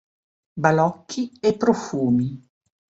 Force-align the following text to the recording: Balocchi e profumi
Balocchi 0.57 1.31
e 1.39 1.55
profumi 1.55 2.43